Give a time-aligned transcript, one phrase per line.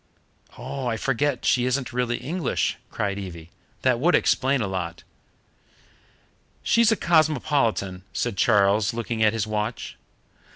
[0.57, 3.51] ""Oh, I forget she isn't really English," cried Evie.
[3.83, 5.03] "That would explain a lot."
[6.63, 9.97] "She's a cosmopolitan," said Charles, looking at his watch.